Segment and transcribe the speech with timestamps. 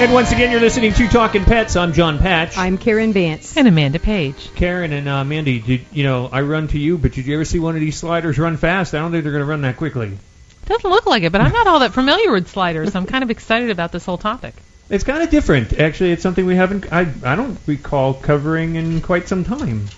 [0.00, 1.76] And once again, you're listening to Talking Pets.
[1.76, 2.56] I'm John Patch.
[2.56, 3.54] I'm Karen Vance.
[3.58, 4.48] And Amanda Page.
[4.54, 7.44] Karen and uh, Mandy, did you know I run to you, but did you ever
[7.44, 8.94] see one of these sliders run fast?
[8.94, 10.16] I don't think they're going to run that quickly.
[10.64, 12.94] Doesn't look like it, but I'm not all that familiar with sliders.
[12.94, 14.54] I'm kind of excited about this whole topic.
[14.88, 15.78] It's kind of different.
[15.78, 16.90] Actually, it's something we haven't.
[16.90, 19.88] I I don't recall covering in quite some time.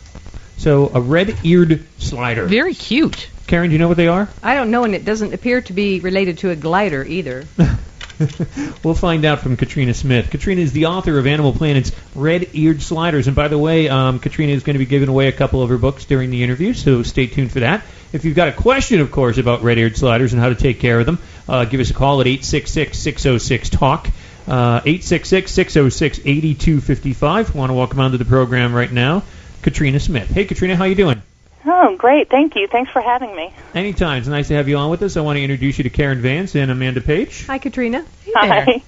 [0.56, 2.46] So a red-eared slider.
[2.46, 3.28] Very cute.
[3.46, 4.28] Karen, do you know what they are?
[4.42, 7.44] I don't know, and it doesn't appear to be related to a glider either.
[8.84, 10.30] we'll find out from Katrina Smith.
[10.30, 14.52] Katrina is the author of Animal Planet's Red-Eared Sliders, and by the way, um, Katrina
[14.52, 17.02] is going to be giving away a couple of her books during the interview, so
[17.02, 17.82] stay tuned for that.
[18.12, 21.00] If you've got a question, of course, about red-eared sliders and how to take care
[21.00, 21.18] of them,
[21.48, 24.10] uh, give us a call at 866-606-TALK.
[24.46, 27.54] Uh, 866-606-8255.
[27.54, 29.22] Want to welcome onto the program right now,
[29.62, 30.28] Katrina Smith.
[30.28, 31.22] Hey, Katrina, how are you doing?
[31.64, 32.28] Oh, great.
[32.28, 32.66] Thank you.
[32.66, 33.54] Thanks for having me.
[33.74, 34.18] Anytime.
[34.18, 35.16] It's nice to have you on with us.
[35.16, 37.46] I want to introduce you to Karen Vance and Amanda Page.
[37.46, 38.04] Hi, Katrina.
[38.34, 38.82] Hi.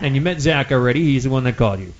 [0.00, 1.02] And you met Zach already.
[1.02, 1.92] He's the one that called you.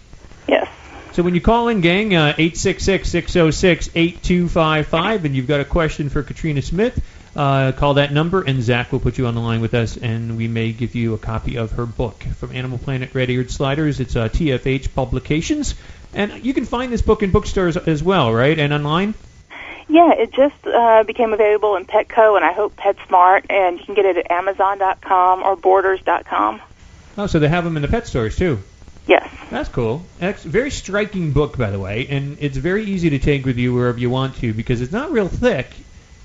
[0.47, 0.69] Yes.
[1.13, 6.63] So when you call in, gang, uh, 866-606-8255, and you've got a question for Katrina
[6.63, 7.03] Smith,
[7.35, 10.37] uh, call that number, and Zach will put you on the line with us, and
[10.37, 13.99] we may give you a copy of her book from Animal Planet Red-Eared Sliders.
[13.99, 15.75] It's uh, TFH Publications.
[16.15, 19.13] And you can find this book in bookstores as well, right, and online?
[19.89, 23.95] Yeah, it just uh, became available in Petco, and I hope PetSmart, and you can
[23.95, 26.61] get it at Amazon.com or Borders.com.
[27.17, 28.61] Oh, so they have them in the pet stores, too.
[29.07, 29.29] Yes.
[29.51, 30.05] That's cool.
[30.21, 33.57] It's a very striking book, by the way, and it's very easy to take with
[33.57, 35.67] you wherever you want to because it's not real thick,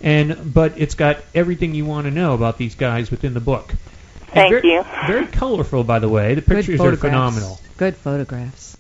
[0.02, 3.70] and but it's got everything you want to know about these guys within the book.
[3.70, 4.86] And Thank very, you.
[5.08, 6.36] Very colorful, by the way.
[6.36, 7.60] The pictures are phenomenal.
[7.78, 8.73] Good photographs.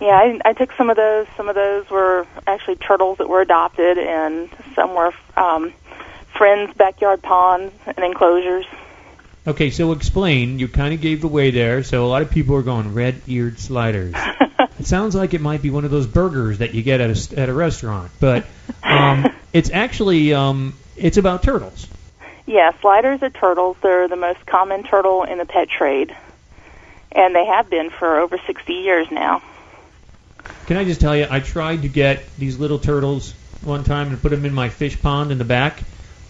[0.00, 1.26] Yeah, I, I took some of those.
[1.36, 5.72] Some of those were actually turtles that were adopted, and some were um,
[6.36, 8.66] friends' backyard ponds and enclosures.
[9.46, 10.58] Okay, so explain.
[10.58, 11.82] You kind of gave away there.
[11.82, 14.14] So a lot of people are going red-eared sliders.
[14.78, 17.40] it sounds like it might be one of those burgers that you get at a
[17.40, 18.46] at a restaurant, but
[18.82, 21.86] um, it's actually um, it's about turtles.
[22.46, 23.76] Yeah, sliders are turtles.
[23.82, 26.14] They're the most common turtle in the pet trade,
[27.12, 29.42] and they have been for over 60 years now.
[30.66, 34.20] Can I just tell you, I tried to get these little turtles one time and
[34.20, 35.80] put them in my fish pond in the back.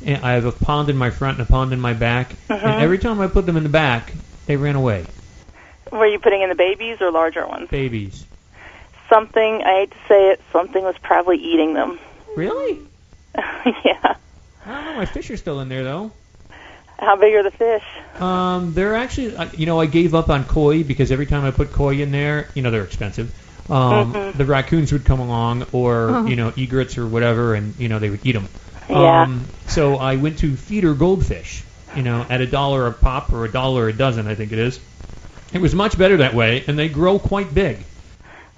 [0.05, 2.35] And I have a pond in my front and a pond in my back.
[2.49, 2.63] Mhm.
[2.63, 4.13] And every time I put them in the back,
[4.47, 5.05] they ran away.
[5.91, 7.69] Were you putting in the babies or larger ones?
[7.71, 8.25] Babies.
[9.09, 11.99] Something, I hate to say it, something was probably eating them.
[12.37, 12.81] Really?
[13.37, 14.15] yeah.
[14.67, 14.95] I don't know.
[14.97, 16.11] My fish are still in there though.
[16.99, 17.83] How big are the fish?
[18.21, 21.51] Um, they're actually, uh, you know, I gave up on koi because every time I
[21.51, 23.33] put koi in there, you know, they're expensive.
[23.71, 24.37] Um, Mhm.
[24.37, 26.27] The raccoons would come along, or Oh.
[26.27, 28.49] you know, egrets or whatever, and you know, they would eat them.
[28.91, 29.23] Yeah.
[29.23, 31.65] Um, so I went to feeder goldfish,
[31.97, 34.59] you know, at a dollar a pop or a dollar a dozen, I think it
[34.59, 34.79] is.
[35.55, 37.79] It was much better that way, and they grow quite big.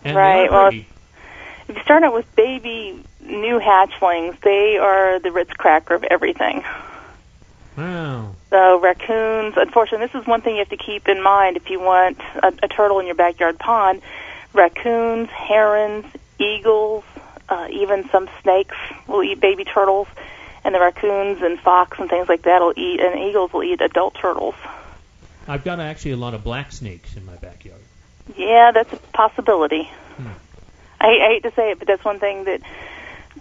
[0.04, 0.86] And Right, well, pretty.
[1.68, 6.64] If you start out with baby new hatchlings, they are the Ritz cracker of everything.
[7.76, 8.30] Wow.
[8.50, 11.78] So raccoons, unfortunately, this is one thing you have to keep in mind if you
[11.80, 14.00] want a, a turtle in your backyard pond.
[14.56, 16.06] Raccoons, herons,
[16.38, 17.04] eagles,
[17.48, 18.76] uh, even some snakes
[19.06, 20.08] will eat baby turtles,
[20.64, 23.80] and the raccoons and fox and things like that will eat, and eagles will eat
[23.80, 24.54] adult turtles.
[25.46, 27.80] I've got actually a lot of black snakes in my backyard.
[28.36, 29.84] Yeah, that's a possibility.
[30.16, 30.28] Hmm.
[31.00, 32.62] I, I hate to say it, but that's one thing that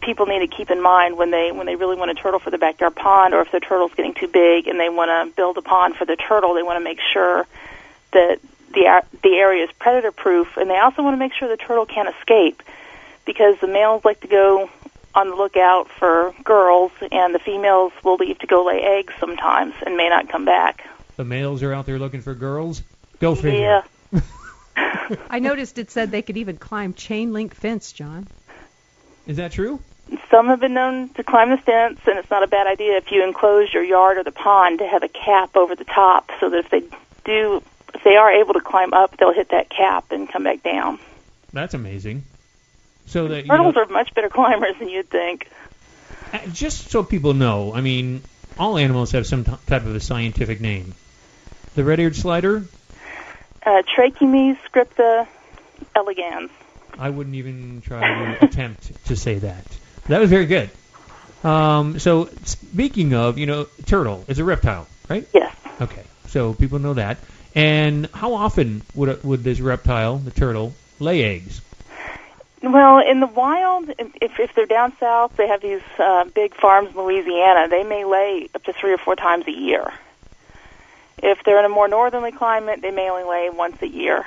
[0.01, 2.51] people need to keep in mind when they when they really want a turtle for
[2.51, 5.57] the backyard pond, or if the turtle's getting too big and they want to build
[5.57, 7.47] a pond for the turtle, they want to make sure
[8.11, 8.39] that
[8.73, 11.85] the the area is predator proof, and they also want to make sure the turtle
[11.85, 12.61] can't escape,
[13.25, 14.69] because the males like to go
[15.13, 19.73] on the lookout for girls, and the females will leave to go lay eggs sometimes
[19.85, 20.85] and may not come back.
[21.15, 22.83] The males are out there looking for girls.
[23.19, 23.83] Go figure.
[24.11, 24.21] Yeah.
[25.29, 28.27] I noticed it said they could even climb chain link fence, John.
[29.25, 29.79] Is that true?
[30.29, 33.11] Some have been known to climb the fence, and it's not a bad idea if
[33.11, 36.49] you enclose your yard or the pond to have a cap over the top, so
[36.49, 36.83] that if they
[37.23, 37.63] do,
[37.95, 40.99] if they are able to climb up, they'll hit that cap and come back down.
[41.53, 42.23] That's amazing.
[43.07, 45.49] So that you know, Turtles are much better climbers than you'd think.
[46.33, 48.21] Uh, just so people know, I mean,
[48.57, 50.93] all animals have some t- type of a scientific name.
[51.75, 52.63] The red-eared slider,
[53.65, 55.27] Uh, Trachemys scripta
[55.95, 56.51] elegans.
[56.97, 59.65] I wouldn't even try to attempt to say that.
[60.07, 60.69] That was very good.
[61.43, 65.27] Um, so speaking of, you know, turtle is a reptile, right?
[65.33, 65.55] Yes.
[65.81, 67.17] Okay, so people know that.
[67.55, 71.61] And how often would would this reptile, the turtle, lay eggs?
[72.61, 76.89] Well, in the wild, if if they're down south, they have these uh, big farms
[76.89, 77.69] in Louisiana.
[77.69, 79.93] They may lay up to three or four times a year.
[81.23, 84.25] If they're in a more northerly climate, they may only lay once a year.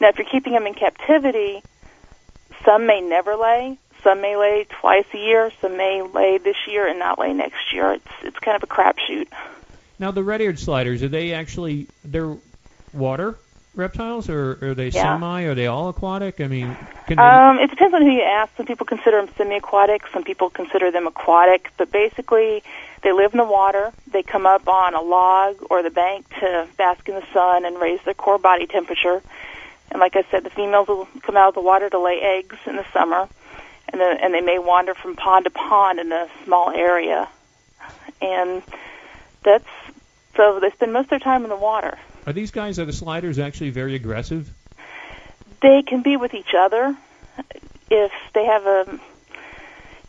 [0.00, 1.62] Now, if you're keeping them in captivity,
[2.64, 3.78] some may never lay.
[4.04, 5.50] Some may lay twice a year.
[5.60, 7.94] Some may lay this year and not lay next year.
[7.94, 9.26] It's it's kind of a crapshoot.
[9.98, 12.36] Now the red-eared sliders, are they actually they're
[12.92, 13.36] water
[13.74, 15.02] reptiles, or are they Yeah.
[15.02, 15.44] semi?
[15.44, 16.40] Are they all aquatic?
[16.40, 16.76] I mean,
[17.06, 18.54] can they, Um, it depends on who you ask.
[18.56, 20.06] Some people consider them semi-aquatic.
[20.12, 21.70] Some people consider them aquatic.
[21.76, 22.62] But basically,
[23.02, 23.92] they live in the water.
[24.10, 27.80] They come up on a log or the bank to bask in the sun and
[27.80, 29.22] raise their core body temperature.
[29.90, 32.56] And like I said, the females will come out of the water to lay eggs
[32.66, 33.28] in the summer,
[33.88, 37.28] and then and they may wander from pond to pond in a small area.
[38.20, 38.62] And
[39.42, 39.66] that's
[40.36, 41.98] so they spend most of their time in the water.
[42.26, 44.52] Are these guys are the sliders actually very aggressive?
[45.60, 46.96] they can be with each other
[47.90, 49.00] if they have a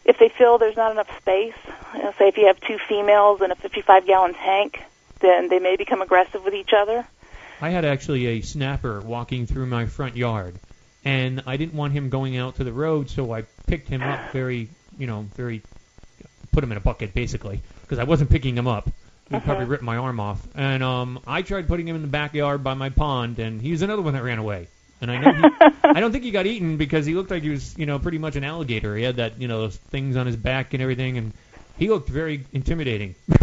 [0.03, 1.53] if they feel there's not enough space.
[1.93, 4.81] You know, say if you have two females in a 55 gallon tank,
[5.19, 7.05] then they may become aggressive with each other.
[7.61, 10.55] I had actually a snapper walking through my front yard,
[11.05, 14.31] and I didn't want him going out to the road, so I picked him up
[14.31, 15.61] very, you know, very,
[16.51, 18.89] put him in a bucket basically, because I wasn't picking him up.
[19.31, 19.69] He would probably Mhm.
[19.69, 20.45] rip my arm off.
[20.55, 23.81] And um, I tried putting him in the backyard by my pond, and he was
[23.81, 24.67] another one that ran away.
[25.01, 25.43] And I know he,
[25.85, 28.17] I don't think he got eaten because he looked like he was, you know, pretty
[28.17, 28.95] much an alligator.
[28.97, 31.31] He had that, you know, those things on his back and everything, and
[31.77, 33.15] he looked very intimidating.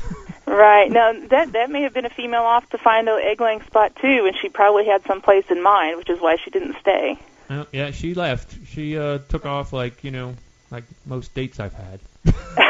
[0.47, 0.91] Right.
[0.91, 3.95] Now that that may have been a female off to find a egg laying spot
[4.01, 7.19] too, and she probably had some place in mind, which is why she didn't stay.
[7.51, 8.57] Uh, yeah, she left.
[8.67, 10.35] She uh, took off like, you know,
[10.71, 12.01] like most dates I've had.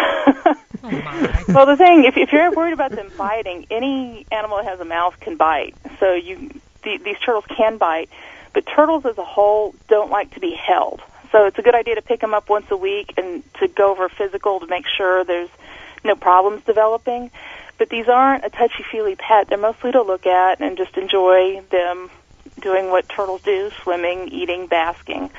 [0.84, 4.80] Oh, well, the thing, if, if you're worried about them biting, any animal that has
[4.80, 5.74] a mouth can bite.
[5.98, 6.50] So you,
[6.84, 8.10] the, these turtles can bite,
[8.52, 11.00] But turtles as a whole don't like to be held.
[11.30, 13.90] So it's a good idea to pick them up once a week and to go
[13.90, 15.50] over physical to make sure there's
[16.04, 17.30] no problems developing.
[17.76, 19.48] But these aren't a touchy-feely pet.
[19.48, 22.10] They're mostly to look at and just enjoy them
[22.60, 25.30] doing what turtles do, swimming, eating, basking.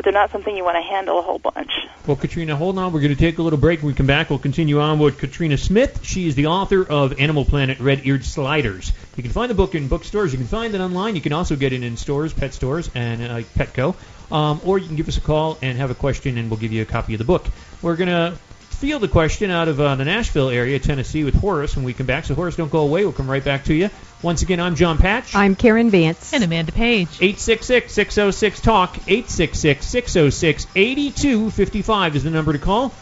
[0.00, 1.70] But they're not something you want to handle a whole bunch.
[2.06, 2.90] Well, Katrina, hold on.
[2.90, 3.80] We're going to take a little break.
[3.80, 6.02] When we come back, we'll continue on with Katrina Smith.
[6.02, 8.92] She is the author of Animal Planet Red-Eared Sliders.
[9.18, 10.32] You can find the book in bookstores.
[10.32, 11.16] You can find it online.
[11.16, 13.94] You can also get it in stores, pet stores, and uh, Petco.
[14.32, 16.72] Um, or you can give us a call and have a question, and we'll give
[16.72, 17.44] you a copy of the book.
[17.82, 18.38] We're going to
[18.80, 22.06] field the question out of uh, the Nashville area, Tennessee, with Horace when we come
[22.06, 22.24] back.
[22.24, 23.04] So, Horace, don't go away.
[23.04, 23.90] We'll come right back to you.
[24.22, 25.34] Once again, I'm John Patch.
[25.34, 26.32] I'm Karen Vance.
[26.32, 27.08] And Amanda Page.
[27.20, 28.96] 866 606 TALK.
[29.06, 32.94] 866 606 8255 is the number to call.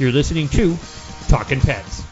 [0.00, 0.76] You're listening to
[1.28, 2.02] Talking Pets.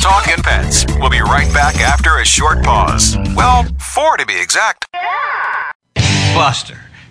[0.00, 0.86] Talking Pets.
[0.98, 3.18] We'll be right back after a short pause.
[3.34, 4.86] Well, four to be exact.
[6.34, 6.80] Buster,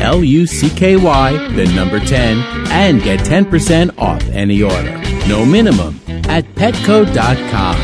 [0.00, 2.38] L U C K Y, the number 10,
[2.70, 4.98] and get 10% off any order.
[5.28, 7.76] No minimum at petco.com.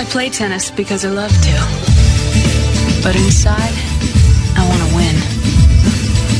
[0.00, 1.88] I play tennis because I love to.
[3.02, 3.74] But inside,
[4.56, 5.14] I want to win.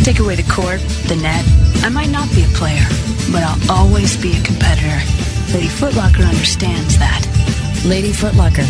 [0.04, 1.45] Take away the court, the net.
[1.85, 2.87] I might not be a player,
[3.30, 4.99] but I'll always be a competitor.
[5.52, 7.23] Lady Footlocker understands that.
[7.85, 8.66] Lady Footlocker,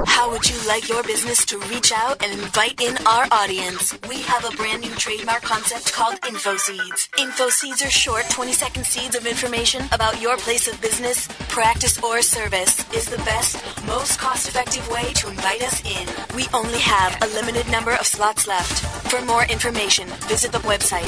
[0.08, 3.96] How would you like your business to reach out and invite in our audience?
[4.08, 7.08] We have a brand new trademark concept called InfoSeeds.
[7.10, 12.22] InfoSeeds are short 20 second seeds of information about your place of business, practice, or
[12.22, 12.84] service.
[12.92, 16.06] Is the best, most cost effective way to invite us in.
[16.36, 18.95] We only have a limited number of slots left.
[19.08, 21.04] For more information, visit the website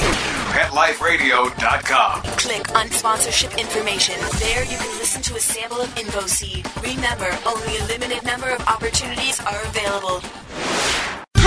[0.55, 2.21] PetLifeRadio.com.
[2.37, 4.15] Click on sponsorship information.
[4.39, 6.63] There you can listen to a sample of InfoSeed.
[6.81, 10.21] Remember, only a limited number of opportunities are available.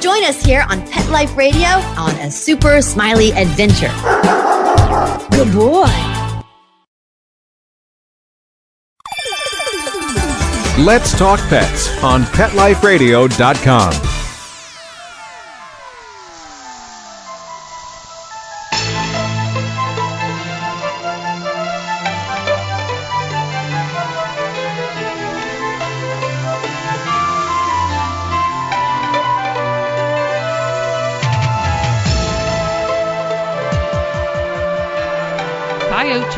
[0.00, 3.92] Join us here on Pet Life Radio on A Super Smiley Adventure.
[5.30, 5.84] Good boy.
[10.82, 14.19] Let's talk pets on PetLifeRadio.com.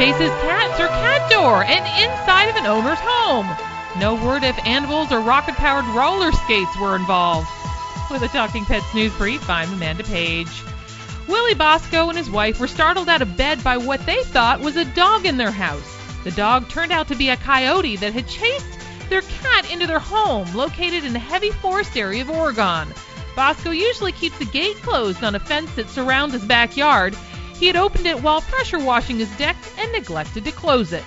[0.02, 3.46] chases cats or cat door and inside of an owner's home.
[4.00, 7.46] No word if animals or rocket powered roller skates were involved.
[8.10, 10.50] With a Talking Pets news brief, I'm Amanda Page.
[11.28, 14.74] Willie Bosco and his wife were startled out of bed by what they thought was
[14.74, 15.96] a dog in their house.
[16.24, 20.00] The dog turned out to be a coyote that had chased their cat into their
[20.00, 22.88] home, located in a heavy forest area of Oregon.
[23.36, 27.16] Bosco usually keeps the gate closed on a fence that surrounds his backyard.
[27.62, 31.04] He had opened it while pressure washing his deck and neglected to close it.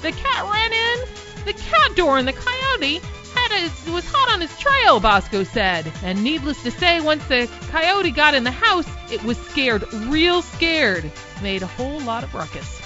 [0.00, 3.00] The cat ran in, the cat door, and the coyote
[3.34, 5.92] had a, was hot on his trail, Bosco said.
[6.04, 10.40] And needless to say, once the coyote got in the house, it was scared, real
[10.40, 11.10] scared.
[11.42, 12.80] Made a whole lot of ruckus.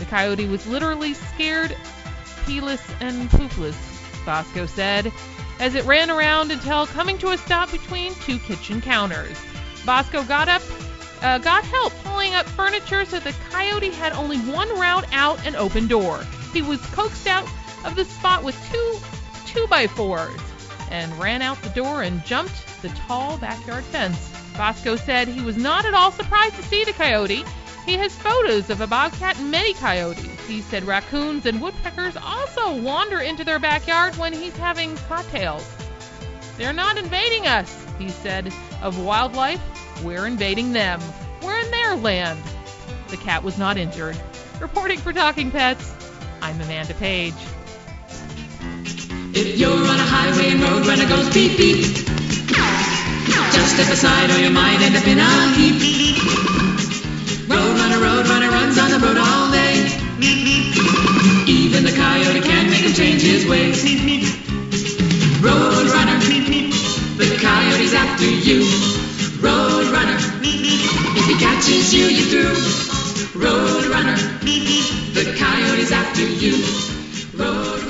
[0.00, 1.76] The coyote was literally scared,
[2.46, 3.76] peeless, and poopless,
[4.26, 5.12] Bosco said,
[5.60, 9.40] as it ran around until coming to a stop between two kitchen counters.
[9.86, 10.62] Bosco got up,
[11.22, 15.56] uh, got help pulling up furniture so the coyote had only one route out and
[15.56, 16.24] open door.
[16.52, 17.48] He was coaxed out
[17.84, 18.98] of the spot with two
[19.46, 20.40] two by fours
[20.90, 24.30] and ran out the door and jumped the tall backyard fence.
[24.56, 27.44] Bosco said he was not at all surprised to see the coyote.
[27.84, 30.46] He has photos of a bobcat and many coyotes.
[30.46, 35.68] He said raccoons and woodpeckers also wander into their backyard when he's having cocktails.
[36.56, 38.52] They're not invading us, he said.
[38.80, 39.60] Of wildlife,
[40.04, 41.00] we're invading them.
[41.42, 42.40] We're in their land.
[43.08, 44.16] The cat was not injured.
[44.60, 45.94] Reporting for Talking Pets,
[46.40, 47.34] I'm Amanda Page.
[49.36, 51.82] If you're on a highway and road runner goes beep beep,
[53.52, 56.20] just step aside or you might end up in a heap.
[57.48, 59.88] Road runner, road runner runs on the road all day.
[61.46, 63.93] Even the coyote can't make him change his ways.
[71.94, 73.40] He catches you, through.
[73.42, 77.38] Road runner, the coyote's after you.
[77.38, 77.80] Road.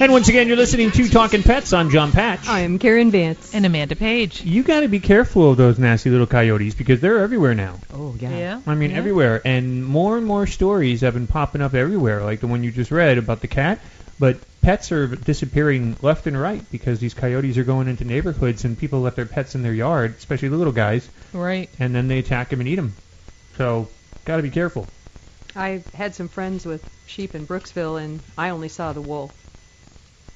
[0.00, 1.72] And once again, you're listening to Talking Pets.
[1.72, 2.48] I'm John Patch.
[2.48, 3.54] I am Karen Vance.
[3.54, 4.42] And Amanda Page.
[4.42, 7.78] You got to be careful of those nasty little coyotes because they're everywhere now.
[7.94, 8.30] Oh, yeah.
[8.36, 8.60] Yeah.
[8.66, 8.96] I mean, Yeah.
[8.96, 9.40] everywhere.
[9.44, 12.90] And more and more stories have been popping up everywhere, like the one you just
[12.90, 13.78] read about the cat.
[14.18, 18.76] But pets are disappearing left and right because these coyotes are going into neighborhoods and
[18.76, 21.68] people let their pets in their yard, especially the little guys, Right.
[21.78, 22.94] and then they attack them and eat them.
[23.56, 23.88] So,
[24.24, 24.86] got to be careful.
[25.54, 29.30] I had some friends with sheep in Brooksville, and I only saw the wool.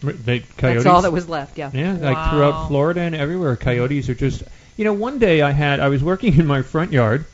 [0.02, 1.56] They, coyotes, That's all that was left.
[1.56, 1.70] Yeah.
[1.72, 4.42] Yeah, like throughout Florida and everywhere, coyotes are just.
[4.76, 7.24] You know, one day I had I was working in my front yard,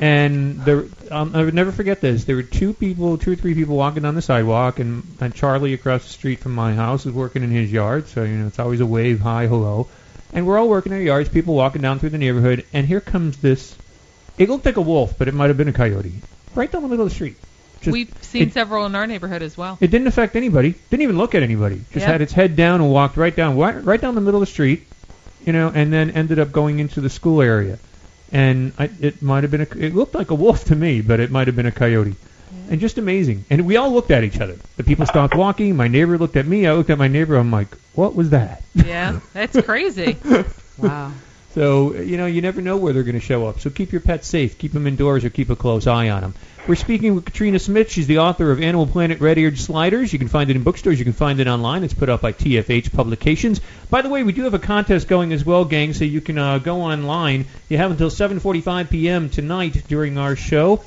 [0.00, 2.24] and there um, I would never forget this.
[2.24, 5.74] There were two people, two or three people walking down the sidewalk, and, and Charlie
[5.74, 8.08] across the street from my house was working in his yard.
[8.08, 9.86] So you know, it's always a wave, hi, hello,
[10.32, 11.28] and we're all working in our yards.
[11.28, 13.76] People walking down through the neighborhood, and here comes this.
[14.40, 16.12] It looked like a wolf, but it might have been a coyote,
[16.56, 17.36] right down the middle of the street.
[17.82, 19.78] Just- We've seen it- several in our neighborhood as well.
[19.80, 20.74] it didn't affect anybody.
[20.90, 21.76] Didn't even look at anybody.
[21.92, 22.12] Just Yeah.
[22.12, 24.52] had its head down and walked right down, right, right down the middle of the
[24.52, 24.82] street,
[25.46, 27.78] you know, and then ended up going into the school area.
[28.32, 29.66] And I, it might have been a.
[29.76, 32.14] It looked like a wolf to me, but it might have been a coyote.
[32.70, 33.44] And just amazing.
[33.50, 34.56] And we all looked at each other.
[34.76, 35.74] The people stopped walking.
[35.76, 36.66] My neighbor looked at me.
[36.66, 37.34] I looked at my neighbor.
[37.36, 38.62] I'm like, what was that?
[38.74, 40.16] Yeah, that's crazy.
[40.78, 41.12] Wow.
[41.54, 43.58] So, you know, you never know where they're going to show up.
[43.60, 44.56] So keep your pets safe.
[44.58, 46.34] Keep them indoors or keep a close eye on them.
[46.68, 47.90] We're speaking with Katrina Smith.
[47.90, 50.12] She's the author of Animal Planet Red Eared Sliders.
[50.12, 50.98] You can find it in bookstores.
[50.98, 51.82] You can find it online.
[51.82, 53.60] It's put out by TFH Publications.
[53.88, 56.38] By the way, we do have a contest going as well, gang, so you can
[56.38, 57.46] uh, go online.
[57.68, 59.30] You have until 7.45 p.m.
[59.30, 60.84] tonight during our show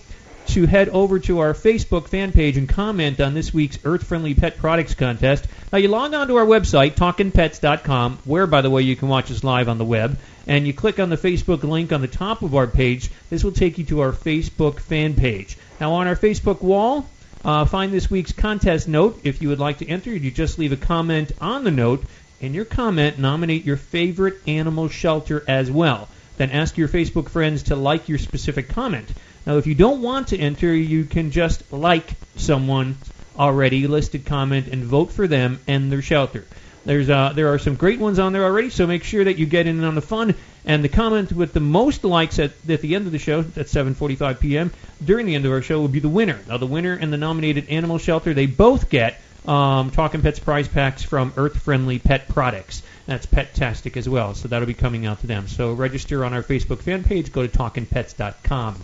[0.47, 4.33] to head over to our Facebook fan page and comment on this week's Earth Friendly
[4.33, 5.47] Pet Products Contest.
[5.71, 9.31] Now, you log on to our website, talkinpets.com, where, by the way, you can watch
[9.31, 12.41] us live on the web, and you click on the Facebook link on the top
[12.41, 13.09] of our page.
[13.29, 15.57] This will take you to our Facebook fan page.
[15.79, 17.07] Now, on our Facebook wall,
[17.45, 19.19] uh, find this week's contest note.
[19.23, 22.03] If you would like to enter, you just leave a comment on the note.
[22.39, 26.07] In your comment, nominate your favorite animal shelter as well.
[26.37, 29.11] Then ask your Facebook friends to like your specific comment.
[29.45, 32.97] Now, if you don't want to enter, you can just like someone
[33.37, 36.45] already listed comment and vote for them and their shelter.
[36.85, 39.45] There's uh, there are some great ones on there already, so make sure that you
[39.45, 40.35] get in on the fun.
[40.65, 43.67] And the comment with the most likes at, at the end of the show, at
[43.67, 44.71] 7:45 p.m.
[45.03, 46.39] during the end of our show, will be the winner.
[46.47, 50.67] Now, the winner and the nominated animal shelter, they both get um, Talking Pets prize
[50.67, 52.81] packs from Earth Friendly Pet Products.
[53.05, 55.47] That's Pet-tastic as well, so that'll be coming out to them.
[55.47, 57.31] So register on our Facebook fan page.
[57.31, 58.75] Go to talkingpets.com.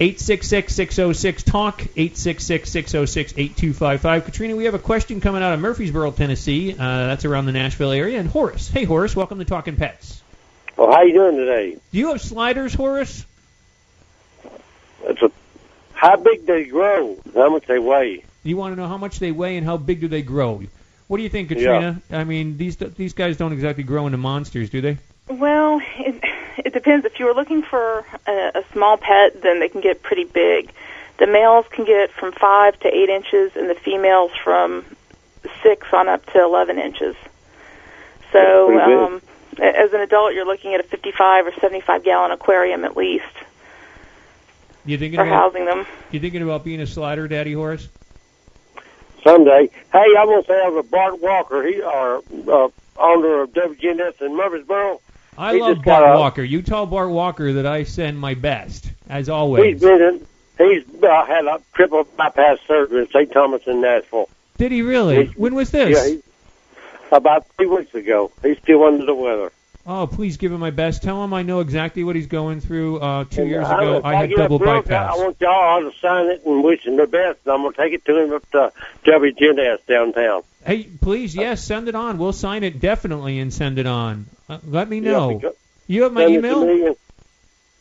[0.00, 4.24] 866-606-TALK, 866-606-8255.
[4.24, 6.72] Katrina, we have a question coming out of Murfreesboro, Tennessee.
[6.72, 8.20] Uh, that's around the Nashville area.
[8.20, 8.68] And Horace.
[8.68, 10.22] Hey, Horace, welcome to Talking Pets.
[10.76, 11.78] Well, how you doing today?
[11.90, 13.26] Do you have sliders, Horace?
[15.02, 15.32] It's a
[15.94, 18.24] how big they grow, how much they weigh.
[18.44, 20.62] You want to know how much they weigh and how big do they grow?
[21.08, 22.00] What do you think, Katrina?
[22.08, 24.98] I mean, these these guys don't exactly grow into monsters, do they?
[25.28, 26.22] Well, it,
[26.64, 27.04] it depends.
[27.06, 30.72] If you are looking for a, a small pet, then they can get pretty big.
[31.18, 34.84] The males can get from five to eight inches, and the females from
[35.62, 37.16] six on up to eleven inches.
[38.32, 39.22] So, um,
[39.58, 43.24] as an adult, you're looking at a 55 or 75 gallon aquarium at least
[44.84, 45.86] You thinking for about housing them.
[46.10, 47.88] you thinking about being a slider, Daddy Horace?
[49.24, 49.70] Someday.
[49.92, 51.66] Hey, I want to say I was a Bart Walker.
[51.66, 52.18] He or
[52.48, 52.68] uh,
[52.98, 55.00] owner of WGNS in Murfreesboro.
[55.38, 56.42] I love Bart Walker.
[56.42, 59.64] You tell Bart Walker that I send my best, as always.
[59.74, 60.26] He's been in,
[60.58, 63.32] he's uh, had a triple bypass surgery in St.
[63.32, 64.28] Thomas in Nashville.
[64.56, 65.26] Did he really?
[65.26, 65.96] He- when was this?
[65.96, 66.22] Yeah, he,
[67.12, 68.32] about three weeks ago.
[68.42, 69.52] He's still under the weather.
[69.86, 71.02] Oh, please give him my best.
[71.02, 72.98] Tell him I know exactly what he's going through.
[72.98, 75.14] Uh, two And years I- ago, if I had double book, bypass.
[75.14, 77.38] I want y'all to sign it and wish him the best.
[77.46, 78.72] And I'm gonna take it to him up to
[79.04, 80.42] WGNS downtown.
[80.64, 82.18] Hey, please, yes, send it on.
[82.18, 84.26] We'll sign it definitely and send it on.
[84.48, 85.36] Uh, let me know.
[85.36, 86.60] because- you have my email?
[86.60, 86.94] to me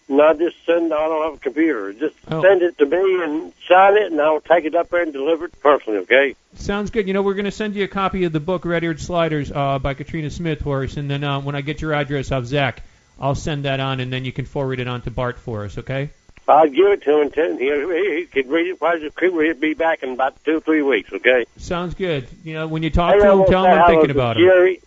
[0.09, 0.93] No, just send.
[0.93, 1.91] I don't have a computer.
[1.91, 2.41] Just Oh.
[2.41, 5.45] send it to me and sign it, and I'll take it up there and deliver
[5.45, 5.99] it personally.
[5.99, 6.35] Okay.
[6.55, 7.07] Sounds good.
[7.07, 9.51] You know, we're going to send you a copy of the book Red Eared Sliders
[9.53, 12.81] uh, by Katrina Smith, Horace, and then uh, when I get your address off Zach,
[13.19, 15.77] I'll send that on, and then you can forward it on to Bart for us,
[15.77, 16.09] okay?
[16.49, 17.21] I'll give it to him.
[17.23, 18.79] and tell him He, he, he could read it.
[18.79, 19.59] Probably could read it.
[19.59, 21.11] Be back in about two three weeks.
[21.13, 21.45] Okay.
[21.57, 22.27] Sounds good.
[22.43, 24.37] You know, when you talk Hey, to him, tell him I'm hello thinking to about
[24.37, 24.43] him.
[24.43, 24.81] Jerry.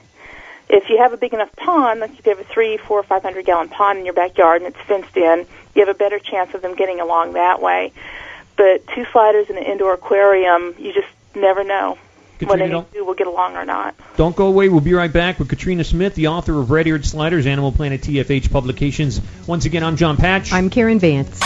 [0.74, 3.22] If you have a big enough pond, like if you have a three, four, five
[3.22, 6.54] hundred gallon pond in your backyard and it's fenced in, you have a better chance
[6.54, 7.92] of them getting along that way.
[8.56, 11.98] But two sliders in an indoor aquarium, you just never know
[12.40, 13.96] Katrina, whether don't- any two will get along or not.
[14.16, 14.70] Don't go away.
[14.70, 18.02] We'll be right back with Katrina Smith, the author of Red Eared Sliders, Animal Planet
[18.02, 19.20] TFH Publications.
[19.48, 20.54] Once again, I'm John Patch.
[20.54, 21.38] I'm Karen Vance.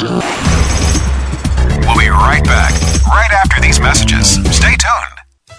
[0.00, 2.72] We'll be right back,
[3.06, 4.38] right after these messages.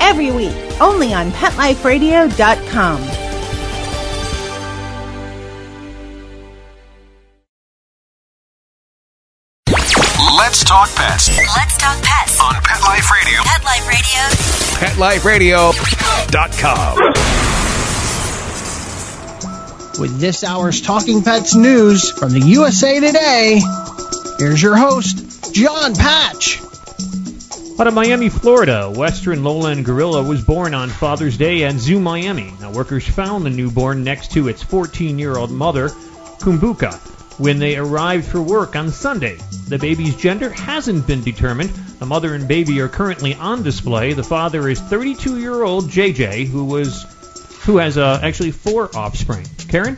[0.00, 3.30] every week, only on PetLifeRadio.com.
[10.36, 13.40] Let's talk pets Let's talk pets on Pet Life Radio.
[13.44, 13.64] Pet
[14.98, 15.70] Life Radio.
[15.70, 17.60] PetLifeRadio.com.
[20.00, 23.60] With this hour's Talking Pets news from the USA Today,
[24.38, 26.58] here's your host, John Patch.
[27.80, 32.52] Out of Miami, Florida, Western lowland gorilla was born on Father's Day at Zoo Miami.
[32.60, 35.88] Now, workers found the newborn next to its 14-year-old mother,
[36.40, 36.92] Kumbuka,
[37.40, 39.38] when they arrived for work on Sunday.
[39.68, 41.70] The baby's gender hasn't been determined.
[41.70, 44.12] The mother and baby are currently on display.
[44.12, 47.06] The father is 32-year-old JJ, who was
[47.62, 49.46] who has uh, actually four offspring.
[49.68, 49.96] Karen?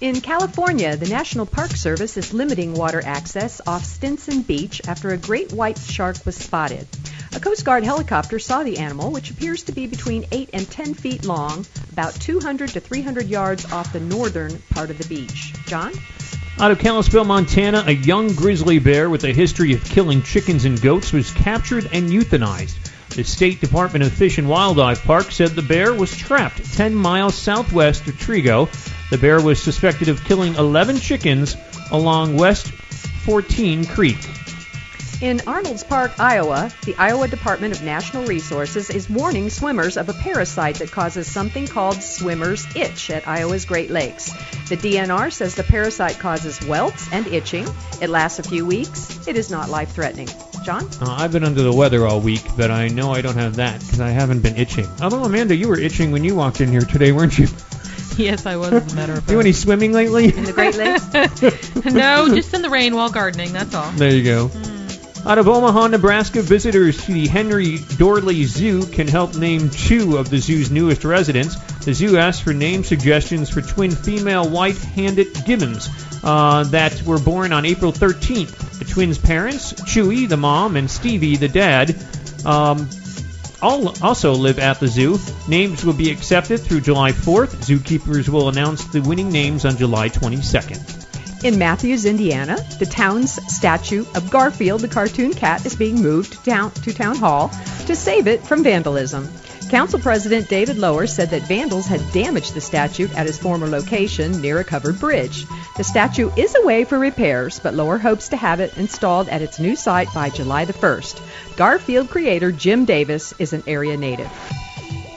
[0.00, 5.16] In California, the National Park Service is limiting water access off Stinson Beach after a
[5.16, 6.86] great white shark was spotted.
[7.34, 10.94] A Coast Guard helicopter saw the animal, which appears to be between 8 and 10
[10.94, 15.52] feet long, about 200 to 300 yards off the northern part of the beach.
[15.66, 15.92] John?
[16.60, 20.80] Out of Kalispell, Montana, a young grizzly bear with a history of killing chickens and
[20.80, 22.76] goats was captured and euthanized.
[23.18, 27.34] The State Department of Fish and Wildlife Park said the bear was trapped 10 miles
[27.34, 28.68] southwest of Trego.
[29.10, 31.56] The bear was suspected of killing 11 chickens
[31.90, 32.68] along West
[33.24, 34.37] Fortine Creek.
[35.20, 40.12] In Arnold's Park, Iowa, the Iowa Department of National Resources is warning swimmers of a
[40.12, 44.30] parasite that causes something called swimmer's itch at Iowa's Great Lakes.
[44.68, 47.66] The DNR says the parasite causes welts and itching.
[48.00, 49.26] It lasts a few weeks.
[49.26, 50.28] It is not life threatening.
[50.64, 50.88] John?
[51.00, 53.80] Uh, I've been under the weather all week, but I know I don't have that
[53.80, 54.86] because I haven't been itching.
[55.02, 57.48] Although, Amanda, you were itching when you walked in here today, weren't you?
[58.16, 59.28] Yes, I was, as a matter of fact.
[59.28, 60.36] Do any swimming lately?
[60.36, 61.84] In the Great Lakes?
[61.84, 63.92] no, just in the rain while gardening, that's all.
[63.92, 64.50] There you go.
[65.28, 70.30] Out of Omaha, Nebraska, visitors to the Henry Doorly Zoo can help name two of
[70.30, 71.54] the zoo's newest residents.
[71.84, 75.90] The zoo asked for name suggestions for twin female white-handed gibbons
[76.24, 78.78] uh, that were born on April 13th.
[78.78, 81.94] The twins' parents, Chewy, the mom, and Stevie, the dad,
[82.46, 82.88] um,
[83.60, 85.18] all also live at the zoo.
[85.46, 87.54] Names will be accepted through July 4th.
[87.66, 90.97] Zookeepers will announce the winning names on July 22nd.
[91.44, 96.50] In Matthews, Indiana, the town's statue of Garfield, the cartoon cat, is being moved to
[96.50, 97.52] town, to town hall
[97.86, 99.28] to save it from vandalism.
[99.70, 104.40] Council President David Lower said that vandals had damaged the statue at his former location
[104.40, 105.46] near a covered bridge.
[105.76, 109.60] The statue is away for repairs, but Lower hopes to have it installed at its
[109.60, 111.20] new site by July the 1st.
[111.56, 114.28] Garfield creator Jim Davis is an area native.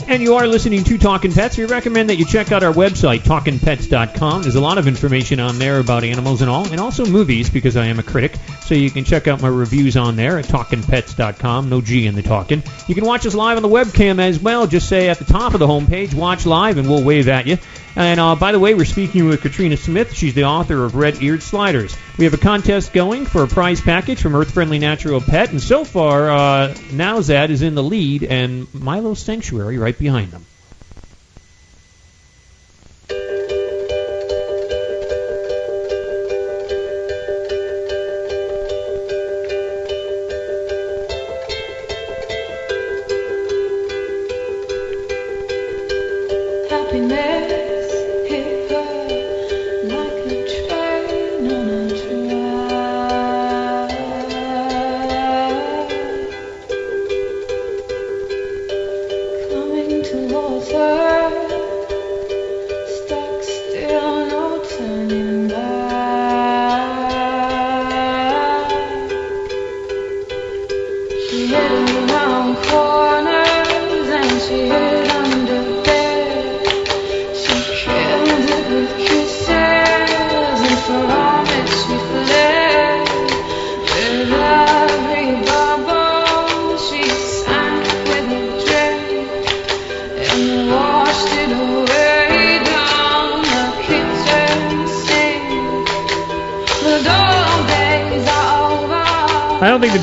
[0.08, 1.58] And you are listening to Talking Pets.
[1.58, 4.42] We recommend that you check out our website, talkingpets.com.
[4.42, 7.78] There's a lot of information on there about animals and all, and also movies because
[7.78, 8.36] I am a critic.
[8.62, 11.70] So you can check out my reviews on there at talkingpets.com.
[11.70, 12.62] No G in the talking.
[12.88, 14.68] You can watch us live on the webcam as well.
[14.68, 17.58] Just say at the top of the homepage, watch live, and we'll wave at you.
[17.96, 20.14] And uh, by the way, we're speaking with Katrina Smith.
[20.14, 21.96] She's the author of Red Eared Sliders.
[22.18, 25.62] We have a contest going for a prize package from Earth Friendly Natural Pet, and
[25.62, 30.46] so far, uh, Nowzad is in the lead, and Milo Sanctuary right behind them.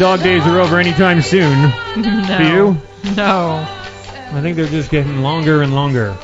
[0.08, 1.70] Dog days are over anytime soon.
[1.98, 2.38] No.
[2.38, 2.80] Do you?
[3.14, 3.66] No.
[4.32, 6.16] I think they're just getting longer and longer.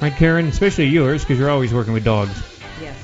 [0.00, 0.46] Right, Karen?
[0.46, 2.40] Especially yours, because you're always working with dogs.
[2.80, 2.96] Yes.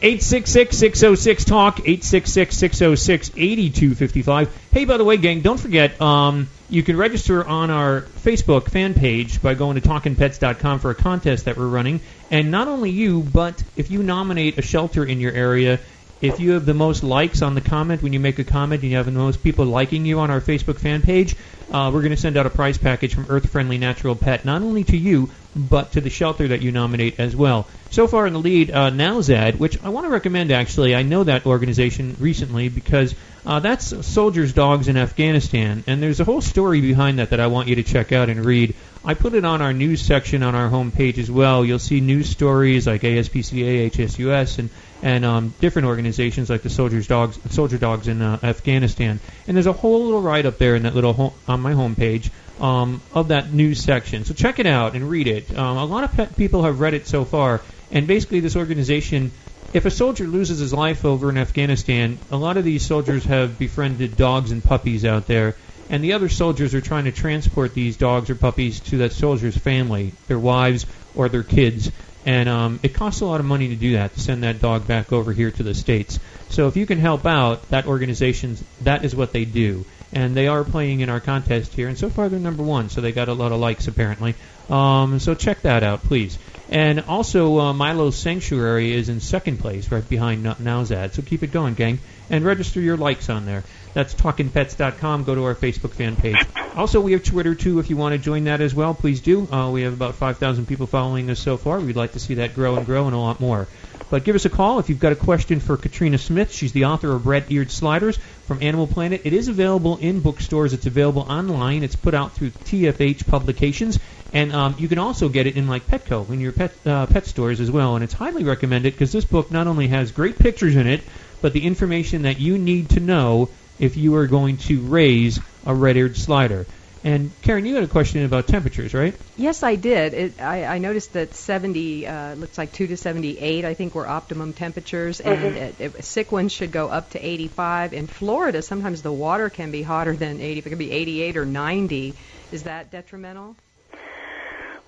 [0.00, 4.48] 866-606-TALK, 866-606-8255.
[4.70, 8.94] Hey, by the way, gang, don't forget, um, you can register on our Facebook fan
[8.94, 11.98] page by going to talkingpets.com for a contest that we're running.
[12.30, 15.80] And not only you, but if you nominate a shelter in your area,
[16.20, 18.90] if you have the most likes on the comment when you make a comment and
[18.90, 21.34] you have the most people liking you on our Facebook fan page,
[21.70, 24.60] uh, we're going to send out a prize package from Earth Friendly Natural Pet, not
[24.62, 27.66] only to you, but to the shelter that you nominate as well.
[27.90, 30.94] So far in the lead, uh, Nowzad, which I want to recommend actually.
[30.94, 33.14] I know that organization recently because
[33.46, 37.46] uh, that's soldiers' dogs in Afghanistan, and there's a whole story behind that that I
[37.46, 38.74] want you to check out and read.
[39.02, 41.64] I put it on our news section on our homepage as well.
[41.64, 44.68] You'll see news stories like ASPCA, HSUS, and
[45.02, 49.20] and um, different organizations like the Soldiers Dogs, Soldier Dogs in uh, Afghanistan.
[49.46, 52.30] And there's a whole little write up there in that little home, on my homepage
[52.60, 54.24] um, of that news section.
[54.24, 55.56] So check it out and read it.
[55.56, 57.60] Um, a lot of pe- people have read it so far,
[57.90, 59.30] and basically this organization.
[59.72, 63.56] If a soldier loses his life over in Afghanistan, a lot of these soldiers have
[63.56, 65.54] befriended dogs and puppies out there,
[65.88, 69.56] and the other soldiers are trying to transport these dogs or puppies to that soldier's
[69.56, 71.92] family, their wives or their kids.
[72.26, 74.86] And um, it costs a lot of money to do that, to send that dog
[74.86, 76.18] back over here to the States.
[76.50, 79.84] So if you can help out, that organization's, that is what they do.
[80.12, 83.00] And they are playing in our contest here, and so far they're number one, so
[83.00, 84.34] they got a lot of likes apparently.
[84.68, 86.36] Um, so check that out, please.
[86.68, 91.14] And also, uh, Milo's Sanctuary is in second place, right behind Nowzad.
[91.14, 93.64] So keep it going, gang, and register your likes on there.
[93.92, 95.24] That's talkingpets.com.
[95.24, 96.36] Go to our Facebook fan page.
[96.76, 97.80] Also, we have Twitter too.
[97.80, 99.50] If you want to join that as well, please do.
[99.52, 101.80] Uh, we have about 5,000 people following us so far.
[101.80, 103.66] We'd like to see that grow and grow and a lot more.
[104.10, 106.52] But give us a call if you've got a question for Katrina Smith.
[106.52, 109.22] She's the author of Red Eared Sliders from Animal Planet.
[109.24, 110.72] It is available in bookstores.
[110.72, 111.84] It's available online.
[111.84, 114.00] It's put out through TFH Publications,
[114.32, 117.26] and um, you can also get it in like Petco in your pet uh, pet
[117.26, 117.94] stores as well.
[117.94, 121.02] And it's highly recommended because this book not only has great pictures in it,
[121.40, 123.48] but the information that you need to know
[123.80, 126.66] if you are going to raise a red-eared slider.
[127.02, 129.14] And Karen, you had a question about temperatures, right?
[129.38, 130.12] Yes, I did.
[130.12, 133.64] It, I, I noticed that 70 uh, looks like 2 to 78.
[133.64, 135.56] I think were optimum temperatures, and Mhm.
[135.56, 137.94] it, it, sick ones should go up to 85.
[137.94, 140.58] In Florida, sometimes the water can be hotter than 80.
[140.58, 142.14] It can be 88 or 90.
[142.52, 143.56] Is that detrimental?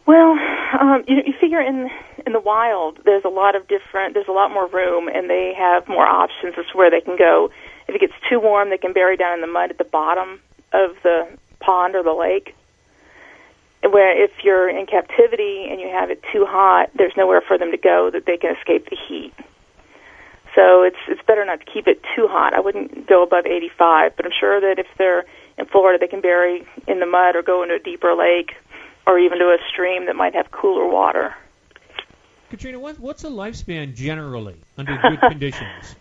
[0.05, 0.33] Well,
[0.79, 1.89] um, you, you figure in
[2.27, 4.15] in the wild, there's a lot of different.
[4.15, 7.17] There's a lot more room, and they have more options as to where they can
[7.17, 7.51] go.
[7.89, 10.41] If it gets too warm, they can bury down in the mud at the bottom
[10.73, 11.29] of the
[11.61, 12.55] pond or the lake.
[13.83, 17.73] Where if you're in captivity and you have it too hot, there's nowhere for them
[17.73, 19.35] to go that they can escape the heat.
[20.55, 22.55] So it's it's better not to keep it too hot.
[22.55, 25.25] I wouldn't go above 85, but I'm sure that if they're
[25.59, 28.53] in Florida, they can bury in the mud or go into a deeper lake
[29.07, 31.35] or even to a stream that might have cooler water.
[32.51, 35.97] Katrina, what, what's a lifespan generally under good conditions?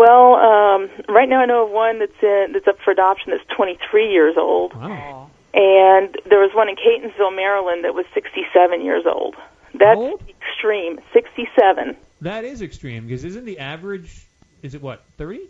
[0.00, 3.44] Well, um, right now I know of one that's in, that's up for adoption that's
[3.54, 5.28] 23 years old, Wow.
[5.52, 9.36] and there was one in Catonsville, Maryland that was 67 years old.
[9.74, 11.00] That's extreme.
[11.12, 11.98] 67.
[12.22, 14.24] That is extreme because isn't the average?
[14.62, 15.42] Is it what 30?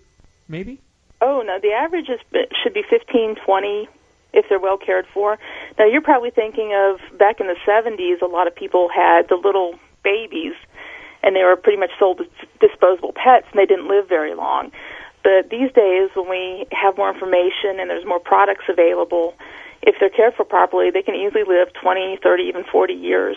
[0.49, 0.81] Maybe.
[1.21, 2.19] Oh no, the average is
[2.61, 3.89] should be 15, 20
[4.33, 5.39] if they're well cared for.
[5.79, 8.21] Now you're probably thinking of back in the 70s.
[8.21, 10.55] A lot of people had the little babies,
[11.23, 12.27] and they were pretty much sold as
[12.61, 14.71] disposable pets, and they didn't live very long.
[15.23, 19.35] But these days, when we have more information and there's more products available,
[19.83, 23.37] if they're cared for properly, they can easily live 20, 30, even 40 years.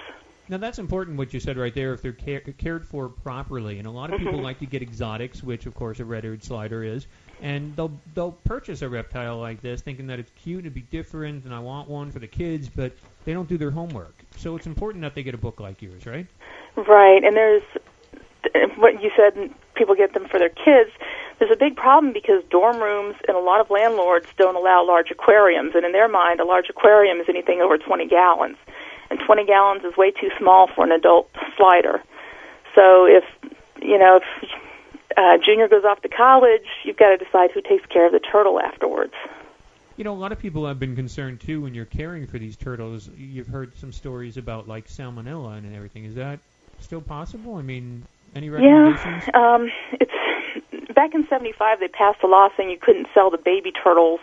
[0.49, 1.93] Now that's important what you said right there.
[1.93, 4.43] If they're care- cared for properly, and a lot of people Mhm.
[4.43, 7.07] like to get exotics, which of course a red-eared slider is,
[7.41, 10.81] and they'll they'll purchase a reptile like this, thinking that it's cute, and it'd be
[10.81, 12.91] different, and I want one for the kids, but
[13.23, 14.15] they don't do their homework.
[14.35, 16.27] So it's important that they get a book like yours, right?
[16.75, 17.63] Right, and there's
[18.77, 19.53] what you said.
[19.75, 20.91] People get them for their kids.
[21.39, 25.11] There's a big problem because dorm rooms and a lot of landlords don't allow large
[25.11, 28.57] aquariums, and in their mind, a large aquarium is anything over 20 gallons,
[29.09, 32.01] and 20 gallons is way too small for an adult slider.
[32.75, 33.23] So if
[33.81, 34.51] you know if
[35.17, 38.19] uh, Junior goes off to college, you've got to decide who takes care of the
[38.19, 39.13] turtle afterwards.
[39.95, 42.55] You know, a lot of people have been concerned too when you're caring for these
[42.55, 43.09] turtles.
[43.15, 46.05] You've heard some stories about like salmonella and everything.
[46.05, 46.39] Is that
[46.83, 47.55] still possible?
[47.55, 48.05] I mean,
[48.35, 49.23] any recommendations?
[49.27, 53.37] Yeah, um, it's back in '75 they passed a law saying you couldn't sell the
[53.37, 54.19] baby turtles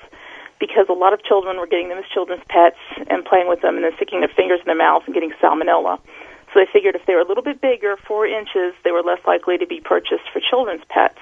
[0.59, 2.77] because a lot of children were getting them as children's pets
[3.09, 5.99] and playing with them and then sticking their fingers in their mouths and getting salmonella.
[6.53, 9.21] So they figured if they were a little bit bigger, four inches, they were less
[9.27, 11.19] likely to be purchased for children's pets.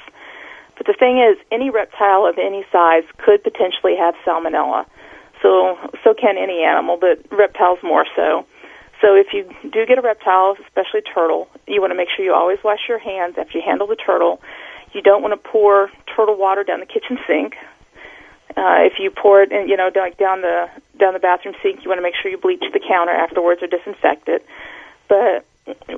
[0.77, 4.87] But the thing is, any reptile of any size could potentially have salmonella.
[5.43, 8.45] So so can any animal, but reptiles more so.
[9.01, 12.35] So if you do get a reptile, especially turtle, you want to make sure you
[12.35, 14.41] always wash your hands after you handle the turtle.
[14.93, 17.57] You don't want to pour turtle water down the kitchen sink.
[18.57, 20.69] Uh, if you pour it, in, you know, like down the
[20.99, 23.69] down the bathroom sink, you want to make sure you bleach the counter afterwards or
[23.69, 24.45] disinfect it.
[25.09, 25.47] But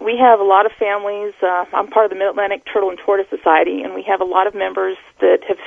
[0.03, 1.33] we have a lot of families.
[1.41, 4.25] Uh, I'm part of the Mid Atlantic Turtle and Tortoise Society, and we have a
[4.25, 5.59] lot of members that have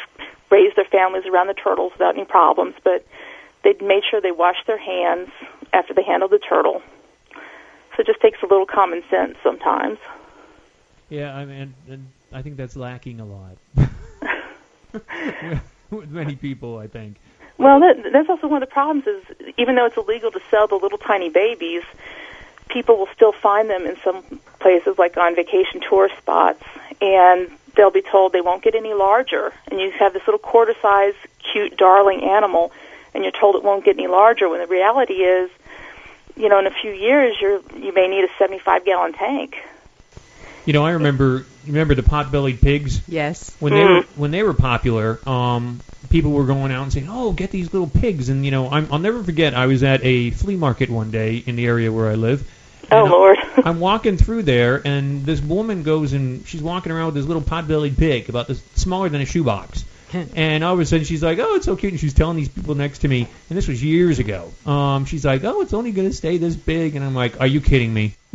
[0.52, 2.76] raised their families around the turtles without any problems.
[2.84, 3.08] But
[3.64, 5.30] they made sure they washed their hands
[5.72, 6.84] after they handled the turtle.
[7.96, 10.00] So it just takes a little common sense sometimes.
[11.10, 13.58] Yeah, I mean, and I think that's lacking a lot
[15.90, 16.78] with many people.
[16.78, 17.18] I think.
[17.58, 19.24] Well, that, that's also one of the problems is
[19.58, 21.84] even though it's illegal to sell the little tiny babies,
[22.70, 24.24] people will still find them in some
[24.60, 26.64] places like on vacation tourist spots
[27.02, 30.74] and they'll be told they won't get any larger and you have this little quarter
[30.82, 32.72] size cute darling animal
[33.14, 35.50] and you're told it won't get any larger when the reality is
[36.36, 39.58] you know in a few years you're you may need a 75 gallon tank
[40.66, 43.02] You know, I remember remember the pot-bellied pigs.
[43.08, 43.54] Yes.
[43.60, 47.34] When they were when they were popular, um, people were going out and saying, "Oh,
[47.34, 49.54] get these little pigs." And you know, I'm, I'll never forget.
[49.54, 52.50] I was at a flea market one day in the area where I live.
[52.92, 53.38] Oh, and Lord.
[53.66, 57.42] I'm walking through there, and this woman goes and she's walking around with this little
[57.42, 59.84] pot-bellied pig, about this smaller than a shoebox.
[60.14, 62.50] And all of a sudden, she's like, "Oh, it's so cute," and she's telling these
[62.50, 64.52] people next to me, and this was years ago.
[64.66, 67.48] Um, she's like, "Oh, it's only going to stay this big," and I'm like, "Are
[67.48, 68.14] you kidding me?"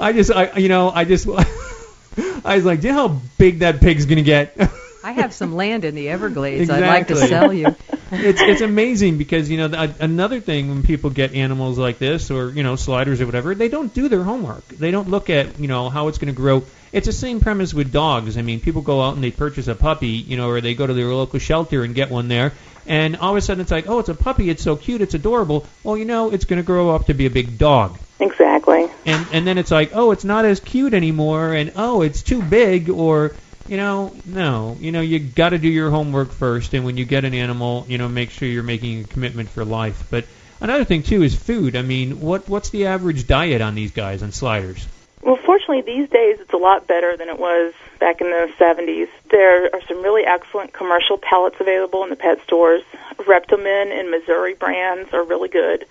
[0.00, 1.28] I just, I, you know, I just,
[2.44, 4.56] I was like, "Do you know how big that pig's going to get?"
[5.04, 6.68] I have some land in the Everglades.
[6.68, 7.74] I'd like to sell you.
[8.10, 12.30] it's it's amazing because you know th- another thing when people get animals like this
[12.30, 15.60] or you know sliders or whatever they don't do their homework they don't look at
[15.60, 18.36] you know how it's going to grow it's the same premise with dogs.
[18.38, 20.86] I mean people go out and they purchase a puppy you know or they go
[20.86, 22.52] to their local shelter and get one there.
[22.86, 24.50] And all of a sudden it's like oh it's a puppy.
[24.50, 25.00] It's so cute.
[25.00, 25.66] It's adorable.
[25.82, 27.98] Well you know it's going to grow up to be a big dog.
[28.20, 28.88] Exactly.
[29.06, 31.52] And and then it's like oh it's not as cute anymore.
[31.52, 32.88] And oh it's too big.
[32.88, 33.34] Or
[33.66, 34.76] you know no.
[34.80, 36.74] You know you got to do your homework first.
[36.74, 39.64] And when you get an animal you know make sure you're making a commitment for
[39.64, 40.04] life.
[40.10, 40.24] But
[40.60, 41.76] another thing too is food.
[41.76, 44.86] I mean what what's the average diet on these guys on sliders
[45.22, 49.08] Well, fortunately, these days it's a lot better than it was back in the 70s.
[49.30, 52.82] There are some really excellent commercial pellets available in the pet stores.
[53.16, 55.86] ReptoMin and Mazuri brands are really good.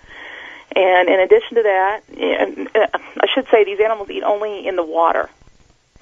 [0.74, 2.00] And in addition to that,
[2.74, 5.28] uh, I should say these animals eat only in the water.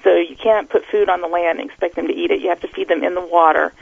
[0.03, 2.41] So you can't put food on the land and expect them to eat it.
[2.41, 3.73] You have to feed them in the water.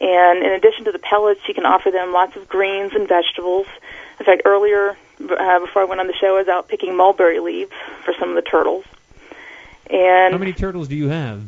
[0.00, 3.66] And in addition to the pellets, you can offer them lots of greens and vegetables.
[4.18, 4.96] In fact, earlier,
[5.30, 7.72] uh, before I went on the show, I was out picking mulberry leaves
[8.04, 8.84] for some of the turtles.
[9.90, 11.42] And how many turtles do you have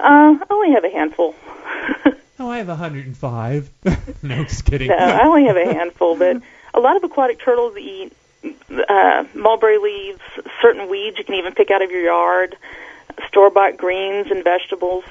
[0.00, 1.34] uh, I only have a handful.
[2.40, 3.70] oh i have 105
[4.22, 6.40] no just kidding No, I only have a handful, but
[6.72, 8.12] a lot of aquatic turtles eat
[8.88, 10.20] uh, mulberry leaves,
[10.60, 12.56] certain weeds you can even pick out of your yard,
[13.28, 15.04] store-bought greens and vegetables.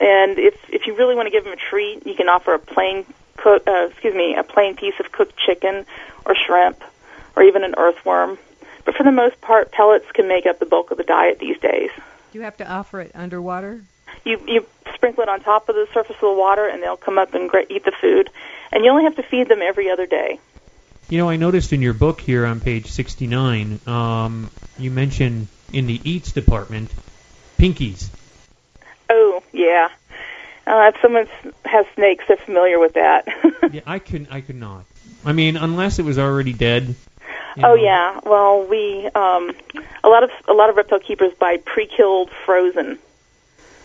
[0.00, 2.58] And if if you really want to give them a treat, you can offer a
[2.58, 3.06] plain
[3.36, 5.86] cook, uh, excuse me, a plain piece of cooked chicken
[6.24, 6.82] or shrimp,
[7.36, 8.38] or even an earthworm.
[8.84, 11.58] But for the most part, pellets can make up the bulk of the diet these
[11.58, 11.90] days.
[12.32, 13.82] Do you have to offer it underwater?
[14.24, 17.18] You you sprinkle it on top of the surface of the water, and they'll come
[17.18, 18.30] up and gra- eat the food.
[18.72, 20.40] And you only have to feed them every other day.
[21.08, 25.86] You know, I noticed in your book here on page 69, um, you mention in
[25.86, 26.90] the eats department
[27.58, 28.08] pinkies.
[29.10, 29.88] Oh yeah.
[30.66, 31.28] Uh, if someone
[31.64, 33.26] has snakes, they're familiar with that.
[33.72, 34.84] yeah, I could I could not.
[35.24, 36.94] I mean, unless it was already dead.
[37.58, 38.20] Oh yeah.
[38.24, 39.54] Well, we um,
[40.02, 42.98] a lot of a lot of reptile keepers buy pre-killed frozen.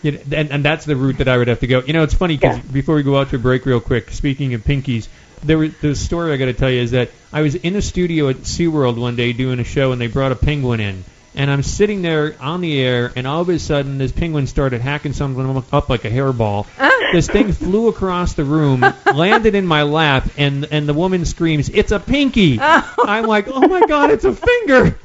[0.02, 1.80] Yeah, and, and that's the route that I would have to go.
[1.80, 4.10] You know, it's funny because before we go out to a break, real quick.
[4.10, 5.08] Speaking of pinkies,
[5.42, 7.82] there was the story I got to tell you is that I was in a
[7.82, 11.04] studio at SeaWorld one day doing a show, and they brought a penguin in.
[11.38, 14.80] And I'm sitting there on the air, and all of a sudden, this penguin started
[14.80, 16.66] hacking something up like a hairball.
[16.80, 17.10] Ah.
[17.12, 18.80] this thing flew across the room,
[19.14, 22.94] landed in my lap, and and the woman screams, "It's a pinky!" Oh.
[22.98, 24.98] I'm like, "Oh my god, it's a finger!"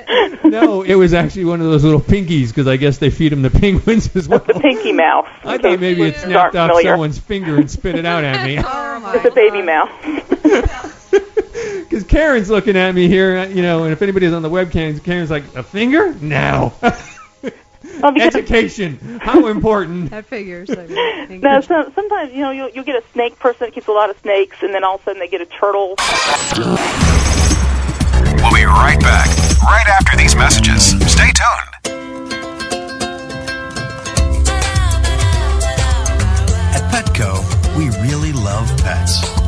[0.44, 3.42] no, it was actually one of those little pinkies because I guess they feed them
[3.42, 4.38] the penguins as well.
[4.38, 5.26] The pinky mouse.
[5.42, 6.92] I thought maybe it snapped off familiar.
[6.92, 8.56] someone's finger and spit it out at me.
[9.18, 11.01] it's a baby mouse.
[11.92, 15.30] Because Karen's looking at me here, you know, and if anybody's on the webcam, Karen's
[15.30, 16.14] like, a finger?
[16.22, 16.72] No.
[18.02, 19.20] Oh, Education.
[19.20, 20.08] How important.
[20.10, 20.70] That figures.
[20.70, 20.86] I
[21.26, 21.42] think.
[21.42, 24.08] No, so, sometimes you know you'll, you'll get a snake person that keeps a lot
[24.08, 25.96] of snakes, and then all of a sudden they get a turtle.
[28.38, 29.28] We'll be right back,
[29.62, 30.92] right after these messages.
[31.12, 32.11] Stay tuned.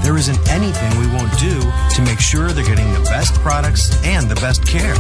[0.05, 1.61] There isn't anything we won't do
[1.97, 4.95] to make sure they're getting the best products and the best care.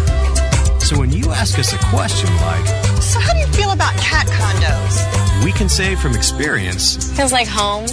[0.80, 2.66] So when you ask us a question like,
[3.02, 5.44] So, how do you feel about cat condos?
[5.44, 7.86] we can say from experience, Feels like home.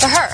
[0.00, 0.28] For her.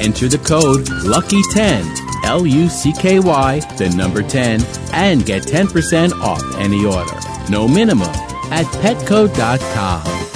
[0.00, 4.62] Enter the code LUCKY10, L U C K Y, the number 10,
[4.92, 7.18] and get 10% off any order.
[7.50, 8.08] No minimum
[8.50, 10.27] at petco.com.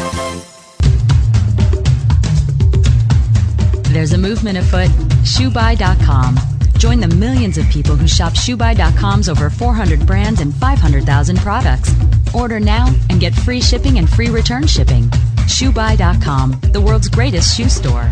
[4.03, 4.91] There's a movement afoot.
[5.23, 6.37] ShoeBuy.com.
[6.77, 11.95] Join the millions of people who shop ShoeBuy.com's over 400 brands and 500,000 products.
[12.35, 15.05] Order now and get free shipping and free return shipping.
[15.47, 18.11] ShoeBuy.com, the world's greatest shoe store.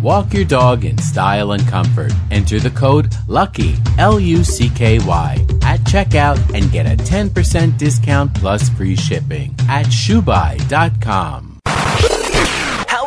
[0.00, 2.12] Walk your dog in style and comfort.
[2.30, 7.76] Enter the code LUCKY, L U C K Y, at checkout and get a 10%
[7.76, 11.51] discount plus free shipping at shoebuy.com.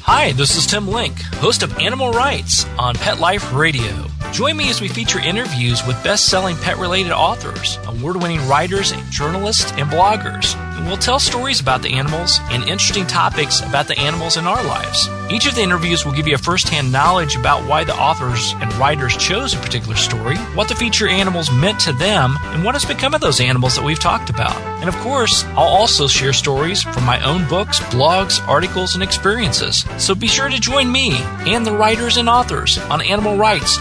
[0.00, 4.06] Hi, this is Tim Link, host of Animal Writes on Pet Life Radio.
[4.32, 8.92] Join me as we feature interviews with best selling pet related authors, award winning writers,
[9.10, 10.56] journalists, and bloggers.
[10.84, 15.08] We'll tell stories about the animals and interesting topics about the animals in our lives.
[15.30, 18.54] Each of the interviews will give you a first hand knowledge about why the authors
[18.60, 22.74] and writers chose a particular story, what the feature animals meant to them, and what
[22.74, 24.56] has become of those animals that we've talked about.
[24.80, 29.84] And of course, I'll also share stories from my own books, blogs, articles, and experiences.
[29.98, 31.12] So be sure to join me
[31.46, 33.78] and the writers and authors on Animal Writes.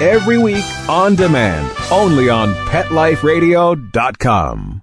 [0.00, 4.82] Every week on demand, only on PetLifeRadio.com.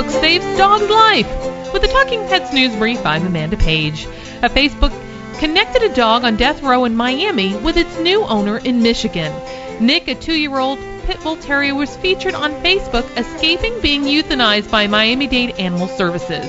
[0.00, 1.72] Facebook saves dog's life.
[1.74, 4.06] With the Talking Pets News Brief, I'm Amanda Page.
[4.40, 4.94] A Facebook
[5.38, 9.30] connected a dog on death row in Miami with its new owner in Michigan.
[9.78, 14.70] Nick, a two year old pit bull terrier, was featured on Facebook escaping being euthanized
[14.70, 16.46] by Miami Dade Animal Services.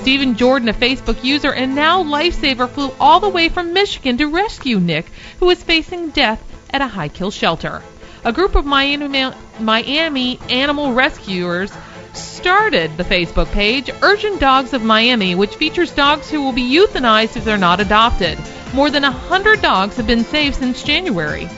[0.00, 4.26] Stephen Jordan, a Facebook user and now lifesaver, flew all the way from Michigan to
[4.26, 5.06] rescue Nick,
[5.38, 7.82] who was facing death at a high kill shelter.
[8.24, 9.30] A group of Miami,
[9.60, 11.70] Miami animal rescuers
[12.12, 17.36] started the Facebook page Urgent Dogs of Miami, which features dogs who will be euthanized
[17.36, 18.38] if they're not adopted.
[18.72, 21.48] More than hundred dogs have been saved since January.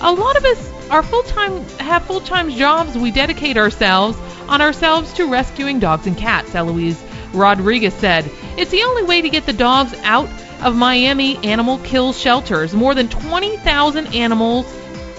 [0.00, 2.96] A lot of us are full-time have full-time jobs.
[2.96, 6.54] We dedicate ourselves on ourselves to rescuing dogs and cats.
[6.54, 7.02] Eloise
[7.32, 10.28] Rodriguez said, "It's the only way to get the dogs out
[10.62, 12.74] of Miami animal kill shelters.
[12.74, 14.66] More than 20,000 animals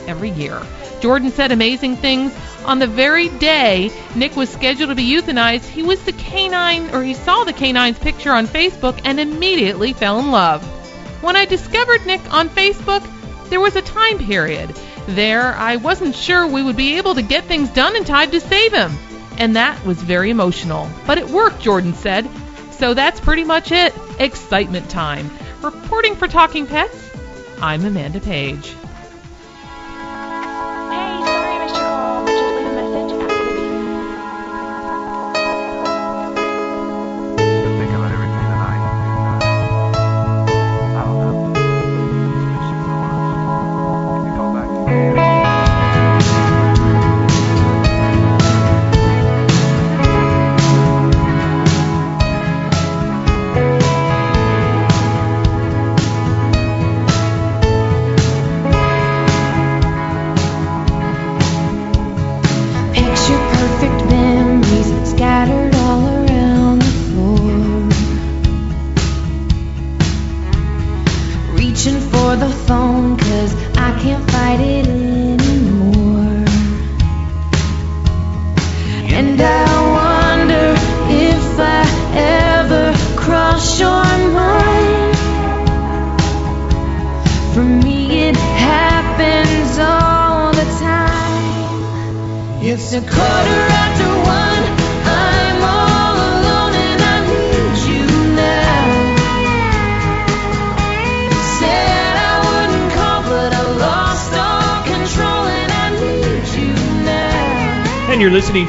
[0.07, 0.61] every year."
[1.01, 2.31] Jordan said amazing things
[2.65, 7.03] on the very day Nick was scheduled to be euthanized, he was the canine, or
[7.03, 10.63] he saw the canine's picture on Facebook and immediately fell in love.
[11.21, 13.07] When I discovered Nick on Facebook,
[13.49, 14.69] there was a time period.
[15.07, 18.39] There, I wasn't sure we would be able to get things done in time to
[18.39, 18.91] save him.
[19.37, 20.89] And that was very emotional.
[21.05, 22.29] But it worked, Jordan said.
[22.71, 23.93] So that's pretty much it.
[24.19, 25.29] Excitement time.
[25.61, 27.09] Reporting for Talking Pets,
[27.61, 28.75] I'm Amanda Page.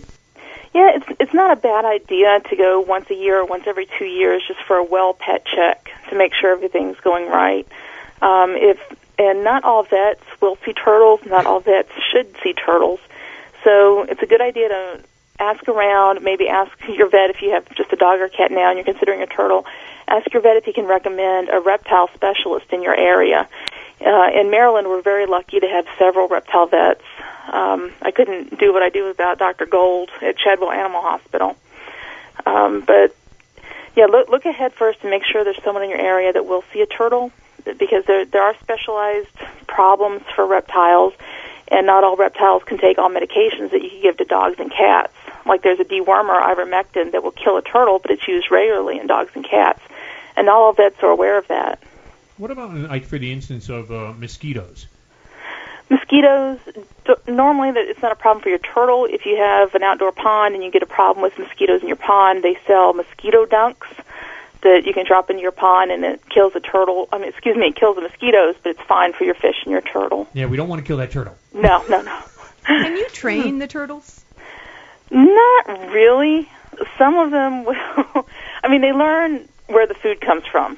[0.73, 4.05] Yeah, it's not a bad idea to go once a year or once every two
[4.05, 7.67] years just for a well pet check to make sure everything's going right.
[8.21, 8.79] Um, if
[9.17, 12.99] and not all vets will see turtles, not all vets should see turtles.
[13.63, 15.03] So it's a good idea to
[15.39, 18.69] ask around, maybe ask your vet if you have just a dog or cat now
[18.69, 19.65] and you're considering a turtle.
[20.07, 23.47] Ask your vet if he can recommend a reptile specialist in your area.
[24.01, 27.03] Uh, in Maryland, we're very lucky to have several reptile vets.
[27.51, 29.65] Um, I couldn't do what I do without Dr.
[29.65, 31.55] Gold at Chadwell Animal Hospital.
[32.45, 33.15] Um, but
[33.95, 36.63] yeah, look, look ahead first and make sure there's someone in your area that will
[36.73, 37.31] see a turtle
[37.63, 39.35] because there there are specialized
[39.67, 41.13] problems for reptiles,
[41.67, 44.71] and not all reptiles can take all medications that you can give to dogs and
[44.71, 45.13] cats.
[45.45, 49.07] Like there's a dewormer, ivermectin, that will kill a turtle, but it's used regularly in
[49.07, 49.81] dogs and cats,
[50.35, 51.79] and not all vets are aware of that.
[52.37, 54.87] What about, like, for the instance of uh, mosquitoes?
[55.89, 56.59] Mosquitoes,
[57.05, 59.05] d- normally that it's not a problem for your turtle.
[59.05, 61.95] If you have an outdoor pond and you get a problem with mosquitoes in your
[61.97, 63.87] pond, they sell mosquito dunks
[64.61, 67.07] that you can drop into your pond and it kills the turtle.
[67.13, 69.71] I mean, excuse me, it kills the mosquitoes, but it's fine for your fish and
[69.71, 70.27] your turtle.
[70.33, 71.35] Yeah, we don't want to kill that turtle.
[71.53, 72.19] No, no, no.
[72.65, 74.25] Can you train the turtles?
[75.11, 76.49] Not really.
[76.97, 78.27] Some of them will.
[78.63, 80.77] I mean, they learn where the food comes from.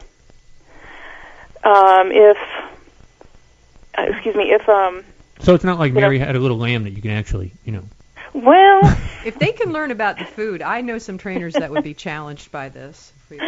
[1.63, 2.37] Um, if,
[3.97, 5.03] uh, excuse me, if um,
[5.41, 7.51] So it's not like You know- Mary had a little lamb that you can actually,
[7.65, 7.83] you know.
[8.33, 8.81] well,
[9.25, 12.49] If they can learn about the food, I know some trainers that would be challenged
[12.49, 13.11] by this.
[13.29, 13.41] well,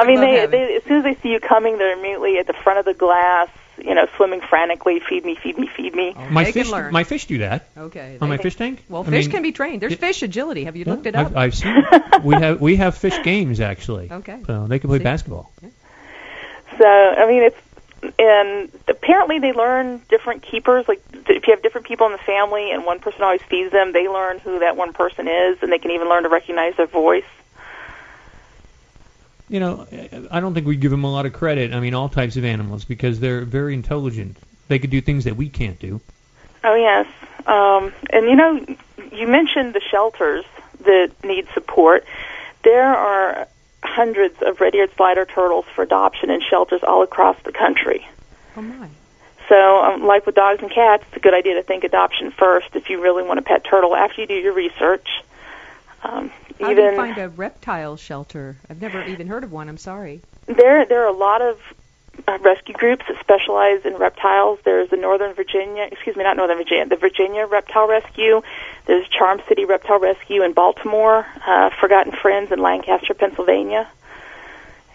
[0.00, 2.54] I mean, they, they as soon as they see you coming, they're immediately at the
[2.54, 3.48] front of the glass,
[3.78, 6.12] you know, swimming frantically, feed me, feed me, feed me.
[6.30, 6.92] my fish, learn.
[6.92, 7.68] my fish do that.
[7.76, 8.18] Okay.
[8.20, 8.82] On my they- fish tank.
[8.88, 9.80] Well, I fish mean, can be trained.
[9.82, 10.64] There's fish agility.
[10.64, 11.28] Have you looked it up?
[11.28, 11.84] I've, I've seen.
[12.24, 14.10] we have we have fish games actually.
[14.10, 14.42] Okay.
[14.44, 15.04] So they can play See?
[15.04, 15.52] basketball.
[16.80, 17.58] So, I mean, it's
[18.18, 20.88] and apparently they learn different keepers.
[20.88, 23.92] Like if you have different people in the family and one person always feeds them,
[23.92, 26.86] they learn who that one person is, and they can even learn to recognize their
[26.86, 27.24] voice.
[29.50, 29.86] You know,
[30.30, 31.74] I don't think we give them a lot of credit.
[31.74, 34.38] I mean, all types of animals because they're very intelligent.
[34.68, 36.00] They could do things that we can't do.
[36.64, 37.06] Oh yes,
[37.46, 38.64] um, and you know,
[39.12, 40.46] you mentioned the shelters
[40.84, 42.06] that need support.
[42.62, 43.48] There are
[43.82, 48.06] hundreds of red-eared slider turtles for adoption in shelters all across the country.
[48.56, 48.88] Oh my.
[49.48, 52.76] So, um, like with dogs and cats, it's a good idea to think adoption first
[52.76, 53.96] if you really want a pet turtle.
[53.96, 55.08] After you do your research,
[56.04, 58.56] um, How do even you find a reptile shelter?
[58.68, 59.68] I've never even heard of one.
[59.68, 60.20] I'm sorry.
[60.46, 61.58] there there are a lot of
[62.40, 64.58] rescue groups that specialize in reptiles.
[64.64, 68.42] There's the Northern Virginia, excuse me, not Northern Virginia, the Virginia Reptile Rescue.
[68.86, 73.88] There's Charm City Reptile Rescue in Baltimore, uh, Forgotten Friends in Lancaster, Pennsylvania,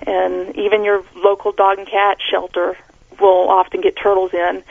[0.06, 2.78] and even your local dog and cat shelter
[3.20, 4.64] will often get turtles in.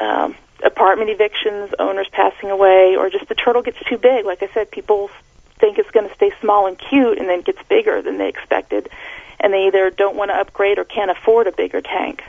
[0.00, 4.24] Um, apartment evictions, owners passing away, or just the turtle gets too big.
[4.24, 5.10] Like I said, people
[5.58, 8.88] think it's going to stay small and cute, and then gets bigger than they expected,
[9.44, 12.24] and they either don't want to upgrade or can't afford a bigger tank.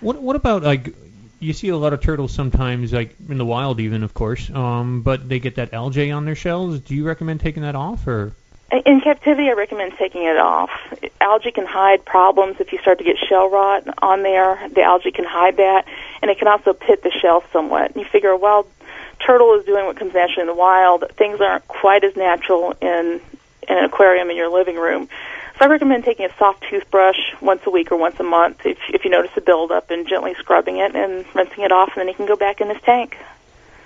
[0.00, 0.94] What what about like
[1.38, 5.02] you see a lot of turtles sometimes like in the wild even of course, um,
[5.02, 6.80] but they get that algae on their shells.
[6.80, 8.32] Do you recommend taking that off or?
[8.86, 10.70] In captivity, I recommend taking it off.
[11.20, 14.68] Algae can hide problems if you start to get shell rot on there.
[14.72, 15.86] The algae can hide that,
[16.22, 17.96] and it can also pit the shell somewhat.
[17.96, 18.68] You figure a wild
[19.18, 21.04] turtle is doing what comes naturally in the wild.
[21.16, 23.20] Things aren't quite as natural in
[23.68, 25.08] in an aquarium in your living room.
[25.60, 28.78] So I recommend taking a soft toothbrush once a week or once a month if
[28.88, 32.08] if you notice a buildup and gently scrubbing it and rinsing it off, and then
[32.08, 33.18] he can go back in his tank.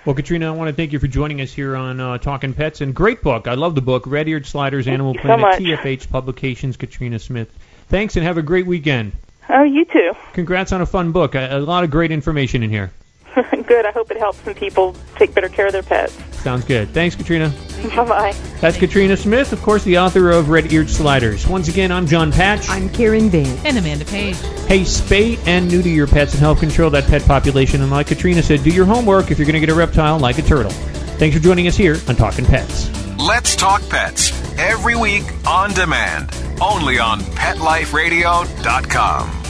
[0.05, 2.79] Well, Katrina, I want to thank you for joining us here on uh, Talking Pets.
[2.79, 3.49] And great book.
[3.49, 5.59] I love the book, Red Eared Sliders, Animal so Planet, much.
[5.59, 7.51] TFH Publications, Katrina Smith.
[7.89, 9.11] Thanks, and have a great weekend.
[9.49, 10.13] Oh, you too.
[10.31, 11.35] Congrats on a fun book.
[11.35, 12.93] A, a lot of great information in here.
[13.67, 13.85] Good.
[13.85, 16.17] I hope it helps some people take better care of their pets.
[16.45, 16.87] Sounds good.
[16.89, 17.51] Thanks, Katrina.
[17.95, 18.35] Bye bye.
[18.61, 21.47] That's Katrina Smith, of course, the author of Red Eared Sliders.
[21.47, 22.69] Once again, I'm John Patch.
[22.69, 23.57] I'm Karen Van.
[23.65, 24.37] And Amanda Page.
[24.67, 27.81] Hey, spay and neuter your pets and help control that pet population.
[27.81, 30.37] And like Katrina said, do your homework if you're going to get a reptile like
[30.37, 30.69] a turtle.
[31.17, 32.91] Thanks for joining us here on Talking Pets.
[33.17, 36.29] Let's talk pets every week on demand,
[36.61, 39.44] only on PetLifeRadio.com.